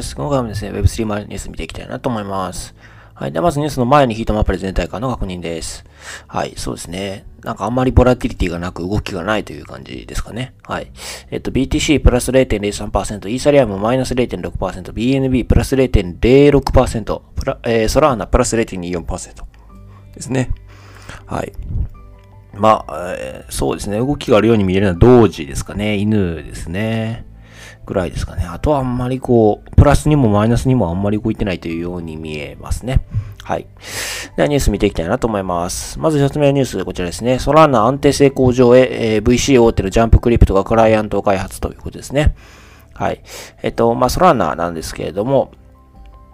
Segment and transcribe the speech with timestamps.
[0.00, 0.16] です。
[0.16, 2.74] 今回もですね、Web3 マニュース見ていきたいなと思います。
[3.14, 3.32] はい。
[3.32, 5.84] では、まずニュースの前にヒートマップで全体感の確認です。
[6.26, 6.54] はい。
[6.56, 7.26] そうですね。
[7.44, 10.54] なんかあんまりボラティリティがなく動きがないという感じですかね。
[10.62, 10.90] はい。
[11.30, 19.44] えっと、BTC プラス0.03%、イーサリアムマイナス0.6%、BNB プラス0.06%、プラえー、ソラーナプラス0.24%
[20.14, 20.50] ですね。
[21.26, 21.52] はい。
[22.54, 23.98] まあ、えー、そうですね。
[23.98, 25.96] 動きがあるように見えるのは同時ですかね。
[25.96, 27.29] 犬ですね。
[27.86, 28.44] ぐらいですかね。
[28.44, 33.00] あとはあんまりこう、プラスにもマイナスにもあんまり動いてないというように見えますね。
[33.42, 33.66] はい。
[34.36, 35.98] ではニュース見ていきたいなと思います。
[35.98, 37.38] まず一つ目のニュース、こちらですね。
[37.38, 42.34] ソラーナ安定性向上へ、えー、VC 大手のジャンプクリプトがクライアントを開発ということですね。
[42.94, 43.22] はい。
[43.62, 45.52] えっと、まあ、ソラーナなんですけれども、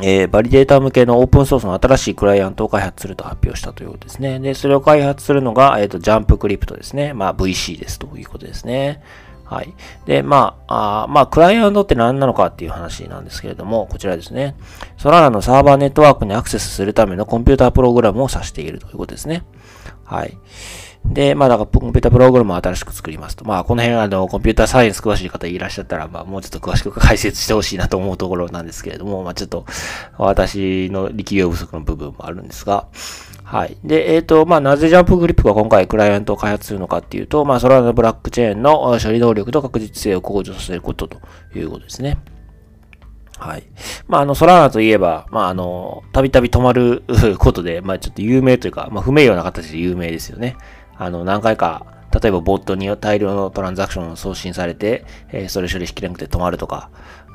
[0.00, 4.38] えー、バリデータ向けのオープンソースの新しいクライアントを開発すると発表したということですね。
[4.38, 7.14] で、それを開発するのが、えっ、ー、と、ジャンプクリプトですね。
[7.14, 9.02] まあ、VC ですということですね。
[9.48, 9.72] はい。
[10.04, 14.54] で、まあ、あまあ、クライアントって何なのかっていう話なんですけれども、こちらですね。
[14.98, 19.44] ソララのサーバーネットワークにアクセスするためのコンピュータープログラムを指しているということですね。
[20.04, 20.36] はい。
[21.06, 23.46] で、まあ、だからコンピュータプログラムを新しく作りますと。
[23.46, 29.64] まあ、この辺あの、コンピュータサイエンス詳しい方いらっしゃったら、まあ、もうちょっと詳しく解説してほしいなと思うところなんですけれども、まあ、ちょっと、
[30.18, 32.88] 私の力量不足の部分もあるんですが、
[33.48, 33.78] はい。
[33.82, 41.18] で、えっ、ー、と、まあ、なぜジャンプグリップが今回クライアントを開発するのかっていうと、まあ、ソラナブラックチェーンの処理能力と確実性を向上させることと
[41.54, 42.18] いうことですね。
[43.38, 43.62] はい。
[44.06, 47.04] まあ、あの、ソラーナといえば、まあ、あの、たびたび止まる
[47.40, 50.54] ことで、まあ、ちょっと有名というか、まあ、不名誉な形で有名ですよね。
[50.98, 51.86] あの、何回か、
[52.22, 56.90] 例えばボットに大量のトランザクションを送信されて、えー、それ処理しきれなくて止まるとか、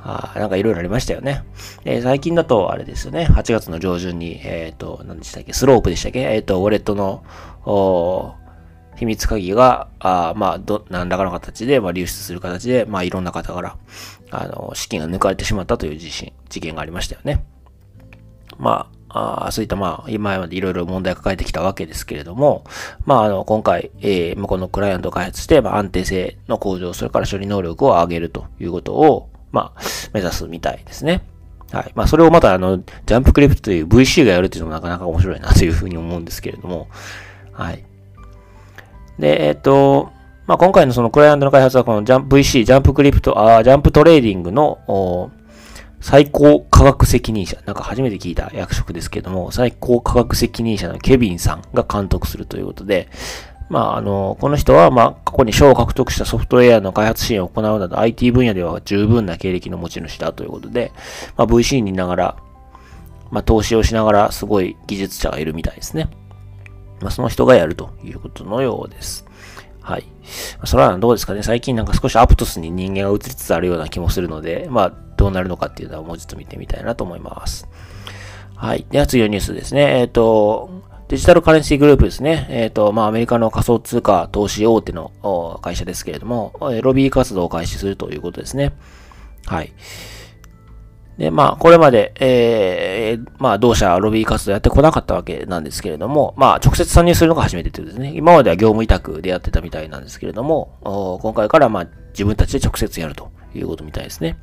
[0.06, 1.44] あなんかいろいろありましたよね。
[1.86, 3.26] えー、最近だと、あれですよね。
[3.30, 6.20] 8月の上旬に、えっ、ー、と、何でしたっけ、スロープでしたっけ？
[6.20, 7.24] えっ、ー、と、ウォレットの、
[8.98, 13.78] 秘密鍵が、あまあ、ど、何らかの形で、まあ、流出する形で、まあ、いろんな方から、
[14.30, 17.44] あの、資金が抜かれてしまったという事件、事件がありましたよね。
[18.58, 22.64] まあ、あそういったまあ、今までいろいろ問題を抱えてきたわけですけれども、
[23.06, 29.82] まあ、あの、今回、えー、まあ、このクライアントを開発して、まあ、安定性の向上、それから処理能力を上げるということを、まあ、
[30.14, 31.22] 目指すみたいですね。
[31.72, 31.92] はい。
[31.96, 36.90] まあ、それをまた、あの、ジャンプクリプトという VC がやるっていうのもなかなか面白いなというふうに思うんですけれども、
[37.54, 37.86] はい。
[39.18, 40.12] で、えっ、と、
[40.48, 45.32] まあ、今回のそのクライアントの開発はこのジャンプ VC、ジャンプクリプト、あジャンプトレーディングの
[46.02, 53.08] 最高科学責任者、なんか初めて聞いた役職ですけども、最高科学責任者のケビンさんが監督するということで、
[53.74, 60.92] まあ、あの、この人は、まあ、過去に賞を獲得したソフトウェアの開発支援を行うなど IT 分野では十分な経歴の持ち主だということで、
[61.38, 62.38] まあ、VC にいながら、
[63.32, 66.08] まあ、投資をしながらすごい技術者がいるみたいですね。
[67.02, 69.26] まあ、その人がやるということのようです。
[69.82, 70.06] はい。
[70.66, 77.68] それはどうですかね最近なんか少しアプトスに人間が移りつつあるような気もするので、まあ、どうなるのかっていうのはもうちょっと見てみたいなと思います。
[78.56, 78.86] はい。
[78.92, 80.00] では次のニュースですね。
[80.00, 80.83] えっ、ー、と、
[81.14, 82.48] デジタルカレンシーグループですね。
[82.50, 88.74] えっ、ー、と、まあ、アメリカの仮想通貨投資大手の会社ですけれども、ロビー活動を開始するということですね。
[89.46, 89.72] はい。
[91.20, 98.12] で、まあ、これまで、えー、まあ、同社ロビー活動やってこなかったわけなんですけれども、まあ、直接参入するのが初めてというですね。
[98.16, 104.40] 今までは業務委託でやってたみたいなんですけれども、今回からまあ、自分たちで直接やるということみたいですね。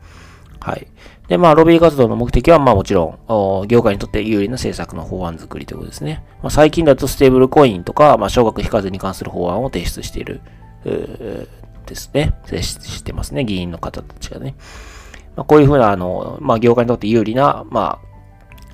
[0.60, 0.86] はい。
[1.28, 3.18] で、まあ、ロビー活動の目的は、まあもちろ
[3.64, 6.22] ん、業界にとって有利な政策の法案作りということですね。
[6.42, 10.40] まあ、最近だとステーブルコインとか、まあ、少額非課税に関する法案を提出している、
[10.84, 12.34] ですね。
[12.44, 13.44] 提出してますね。
[13.44, 14.54] 議員の方たちがね。
[15.36, 18.09] まあ、こういうふうな、あの、まあ、業界にとって有利な、まあ、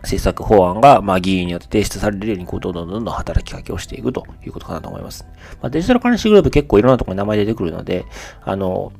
[0.06, 5.26] 政策法案が、まあ、議員によって提出されるように、こう、どんどんどんどん働きかけをしていくということかなと思います。
[5.60, 8.06] まあ、デジタルカレンシーグループ結構いろんなところに名前出てくるので、
[8.42, 8.92] あの、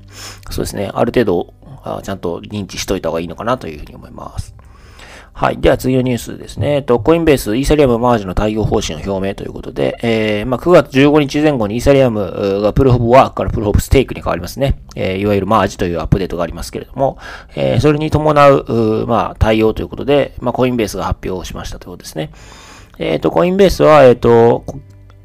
[0.51, 4.55] そうですね、ある程度、あちゃんと認知しといた方がいいのかなというふうに思います。
[5.39, 5.61] はい。
[5.61, 6.77] では次のニュースですね。
[6.77, 14.81] えっと、コインベース、イーサリアムマージの対応方針を表明ということで、えー、まあ、9月15日前後にイーサリアムがプルホブワークからプルホブステークに変わりますね。
[14.95, 17.19] えー、いわゆるマージというアップデートがありますけれども、
[17.55, 22.31] えー、それに伴う、うまあ、対応ということで、まあ、コインベースが発表しましたということですね。
[22.99, 24.65] えっ、と、コインベースは、えっ、と、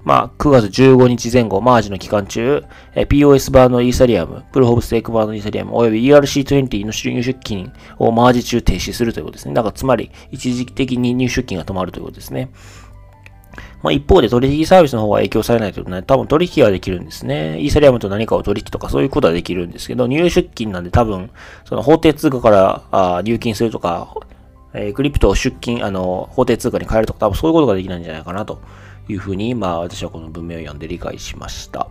[0.04, 2.64] まあ、9月15日前後、マージの期間中、
[2.96, 9.54] POS 版のイーサリアム、プルホブステーク版のイーサリアム、および ERC20 の入出金をマージ中停止するということですね。
[9.54, 12.50] だから、つまり、一時的に入出金が止まるということですね。
[13.84, 17.60] まあ、一方で取引サービスの方は影響されないということで、多分取引はできるんですね。
[17.60, 21.30] イーサリアムと何かを取引とかそういうことはできるんですけど、入出金なんで多分、
[21.66, 24.16] その法定通貨からあ入金するとか、
[24.74, 28.62] えー、クリプトを出金、あの、法定通貨に変えるとか、多分そういうことができないんじゃないかなと
[29.12, 31.90] いうふうに、まあ私はこの文面を読んで理解しました。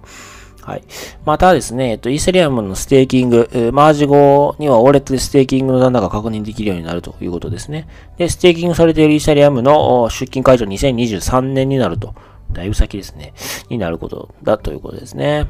[0.63, 0.83] はい。
[1.25, 7.89] またですね、えっと、イーサリアムのステーキング、マージ後にはウォレットでステーキングの残高が確認できるようになるということですね。
[8.19, 12.15] で、ステーキングされているイーサリアムの出金解除2023年になると。
[12.53, 13.33] だいぶ先ですね。
[13.69, 15.47] になることだということですね。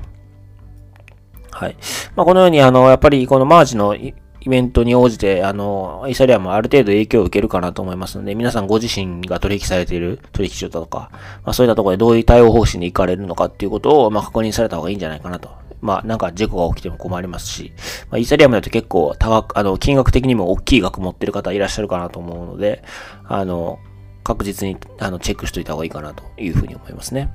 [1.50, 1.76] はい。
[2.14, 3.96] まあ、このように、あの、やっぱりこのマージの
[4.42, 11.10] イベントに応じて、あの、イーサリアムはある程度影響を受けるかなと思いますので、皆さんご自身が取引されている取引所だとか、
[11.44, 15.50] まあ、そういったところでどういう対応方針で行かれるのかっていうことを、まあ、確認された方がいいんじゃないかなと。
[15.82, 17.72] まあ、なんか事故が起きても困りますし、
[18.10, 22.82] まあ、イーサリアムだと結構高く、あの、金額的にも大きい額持ってる方いらっしゃるかなと思うので、
[23.24, 23.78] あの、
[24.22, 27.32] 確実に、あの、チェックしといた方がいいかなというふうに思いますね。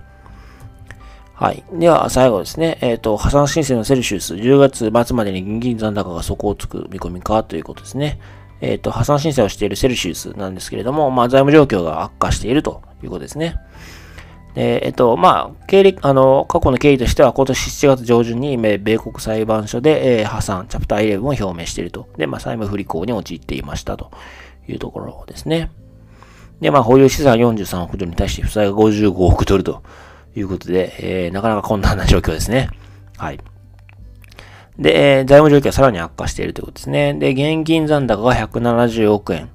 [1.36, 1.66] はい。
[1.74, 2.78] では、最後ですね。
[2.80, 8.20] えっ、ー、と、破産申請のセルシウス、10月末までに現金残高が底をつく見込みかということですね。
[8.62, 13.58] えっ、ー、と、破産申請をしているセルシウスなんですけれども、まあ、財務状況が悪化しているということですね。
[14.56, 22.08] えっ、ー、と、まあ、経歴、あの、過去の経緯としては、今年7月上旬に、米国裁判所で、え、破産、チャプター11を表明していると。
[22.16, 24.10] で、まあ、債務不履行に陥っていましたと
[24.70, 25.70] いうところですね。
[26.62, 29.84] で、まあ、保有資産43億ドルに対して負債が55億ドルと
[30.36, 32.70] いうことで、えー、なかなか困難な状況ですね。
[33.18, 33.40] はい。
[34.78, 37.14] で、えー、財務状況はさらに悪化しているということですね。
[37.14, 39.50] で、現金残高が170億円。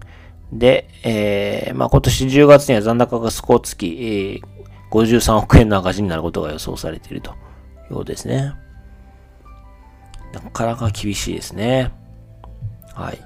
[0.52, 4.42] で、えー、まあ、今年10月には残高が少つき、えー、
[4.90, 7.34] 53億円の赤字になることが予想されているとい
[7.90, 8.54] うことですね。
[10.32, 11.92] なかなか厳しいですね。
[12.94, 13.18] はい。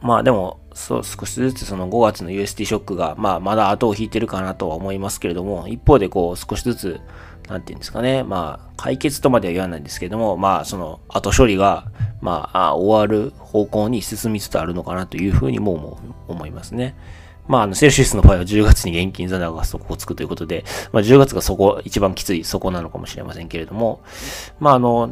[0.00, 7.00] まあでも、そう、少しずつその5月の USD ショックが、まあ、まだ後を引いてるかなとは思いますけれども、一方でこう、少しずつ、
[7.48, 11.86] なんていうんですかね、まあ、解決とまでは言わないんですけども、まあ、その、後処理が、
[12.20, 16.96] まあ、終わる方向に進みつつあるのかなというふうにも思いますね。
[17.46, 24.02] まあ、あの、セルシウスの場合は10月に現金残高がそこをつくということで、まあ、10月がそこ、一番きついそこなのかもしれませんけれども、
[24.58, 25.10] まあ、あの、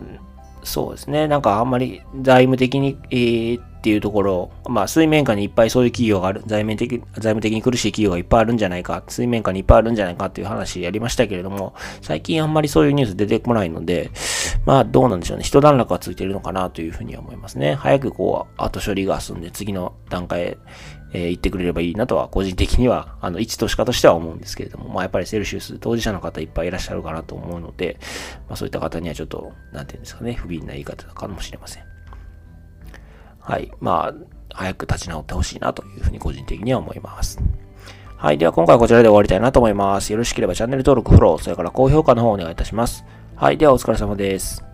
[0.64, 1.28] そうですね。
[1.28, 14.12] なんかあんまり財務的に、えー、っていうところ、まあ水面下にいっぱいそういう企業がある、財務的、財務的に苦しい企業がいっぱいあるんじゃないか、水面下にいっぱいあるんじゃないかっていう話やりましたけれども、最近あんまりそういうニュース出てこないので、
[14.66, 15.42] まあどうなんでしょうね。
[15.42, 17.74] 一段落がついてるのかなというふうには思いますね。
[17.74, 20.58] 早くこう、後処理が済んで次の段階へ、
[21.12, 27.98] えー、行ってくれればいいなとは、個人的には、あの、一投資家としては思うんですけれども、まあやっぱりセルシウス当事者の方いっぱいいらっしゃるかなと思うので、
[28.48, 31.91] まあそういった方にはちょっと、なんていうんですかね、不憫な言い方かもしれません。
[33.42, 33.70] はい。
[33.80, 34.14] まあ、
[34.54, 37.38] 早く立ち直ってほしいなというふうに個人的には思います。
[38.16, 38.38] はい。
[38.38, 40.12] では今回はこちらで終わりたいなと思います。
[40.12, 43.04] よろしければチャンネル登録、フォロー、それから高評価の方をお願いいたします。
[43.34, 43.58] はい。
[43.58, 44.71] ではお疲れ様です。